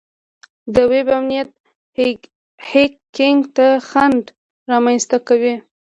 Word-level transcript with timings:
د 0.73 0.75
ویب 0.91 1.07
امنیت 1.17 1.49
هیکینګ 2.71 3.41
ته 3.55 3.67
خنډ 3.87 4.25
رامنځته 4.71 5.17
کوي. 5.27 5.55